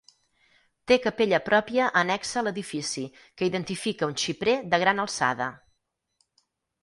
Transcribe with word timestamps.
Té 0.91 0.95
capella 1.01 1.39
pròpia 1.49 1.89
annexa 2.01 2.39
a 2.39 2.43
l'edifici 2.47 3.03
que 3.41 3.49
identifica 3.49 4.09
un 4.13 4.17
xiprer 4.23 4.55
de 4.73 4.79
gran 4.85 5.03
alçada. 5.05 5.51